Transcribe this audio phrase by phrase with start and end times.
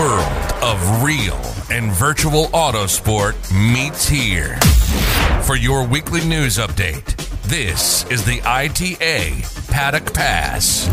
[0.00, 1.38] world of real
[1.70, 4.56] and virtual autosport meets here.
[5.42, 7.04] For your weekly news update,
[7.42, 10.88] this is the ITA Paddock Pass.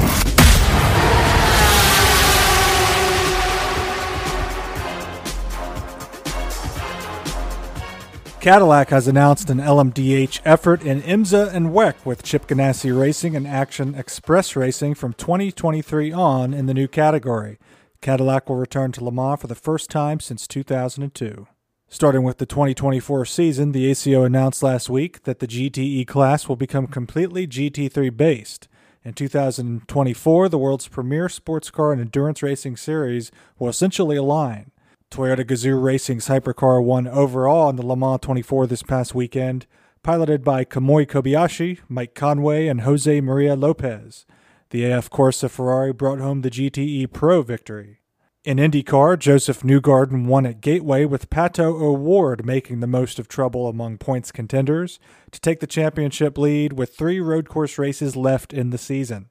[8.41, 13.47] Cadillac has announced an LMDH effort in IMSA and WEC with Chip Ganassi Racing and
[13.47, 17.57] Action Express Racing from 2023 on in the new category.
[18.01, 21.47] Cadillac will return to Le Mans for the first time since 2002.
[21.89, 26.57] Starting with the 2024 season, the ACO announced last week that the GTE class will
[26.57, 28.67] become completely GT3 based.
[29.03, 34.71] In 2024, the world's premier sports car and endurance racing series will essentially align.
[35.09, 39.65] Toyota Gazoo Racing's Hypercar won overall in the Le Mans 24 this past weekend,
[40.03, 44.25] piloted by Kamui Kobayashi, Mike Conway, and Jose Maria Lopez.
[44.69, 48.01] The AF Corse Ferrari brought home the GTE Pro victory.
[48.43, 53.69] In IndyCar, Josef Newgarden won at Gateway with Pato O'Ward making the most of trouble
[53.69, 54.99] among points contenders
[55.31, 59.29] to take the championship lead with three road course races left in the season.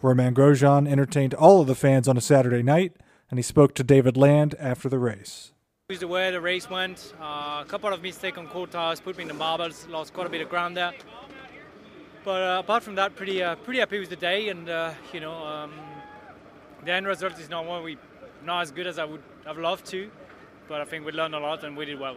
[0.00, 2.96] Romain Grosjean entertained all of the fans on a Saturday night,
[3.30, 5.52] and he spoke to David Land after the race.
[5.90, 9.22] Was The way the race went, uh, a couple of mistakes on tires put me
[9.22, 10.92] in the marbles, lost quite a bit of ground there.
[12.28, 15.20] But uh, apart from that, pretty uh, pretty happy with the day, and uh, you
[15.20, 15.72] know, um,
[16.84, 17.96] the end result is not what we
[18.44, 20.10] not as good as I would have loved to,
[20.68, 22.16] but I think we learned a lot and we did well.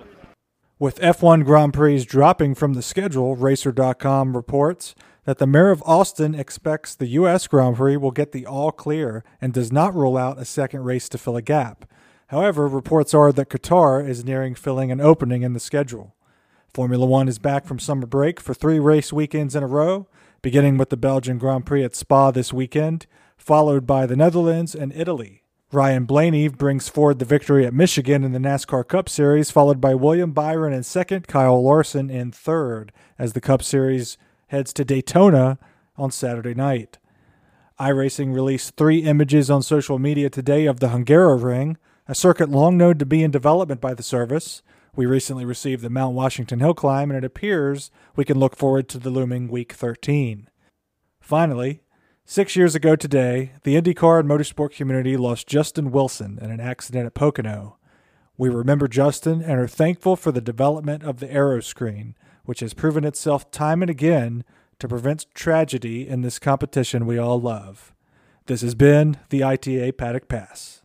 [0.80, 6.36] With F1 Grand Prix dropping from the schedule, Racer.com reports that the mayor of Austin
[6.36, 7.48] expects the U.S.
[7.48, 11.08] Grand Prix will get the all clear and does not rule out a second race
[11.08, 11.86] to fill a gap.
[12.28, 16.14] However, reports are that Qatar is nearing filling an opening in the schedule.
[16.74, 20.08] Formula One is back from summer break for three race weekends in a row,
[20.42, 24.94] beginning with the Belgian Grand Prix at Spa this weekend, followed by the Netherlands and
[24.94, 25.44] Italy.
[25.74, 29.96] Ryan Blaney brings forward the victory at Michigan in the NASCAR Cup Series, followed by
[29.96, 34.18] William Byron in second, Kyle Larson in third, as the Cup Series
[34.48, 35.60] heads to Daytona
[35.98, 37.00] on Saturday night.
[37.82, 41.76] iRacing released three images on social media today of the Hungaroring,
[42.08, 44.62] a circuit long known to be in development by the service.
[44.94, 48.90] We recently received the Mount Washington Hill climb, and it appears we can look forward
[48.90, 50.50] to the looming Week 13.
[51.22, 51.82] Finally,
[52.26, 57.06] six years ago today, the IndyCar and motorsport community lost Justin Wilson in an accident
[57.06, 57.78] at Pocono.
[58.38, 63.06] We remember Justin and are thankful for the development of the Aeroscreen, which has proven
[63.06, 64.44] itself time and again
[64.80, 67.94] to prevent tragedy in this competition we all love.
[68.48, 70.81] This has been the ITA Paddock Pass.